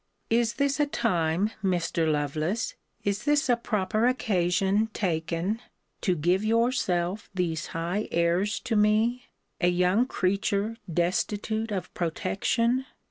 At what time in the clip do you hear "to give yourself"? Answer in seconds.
6.01-7.29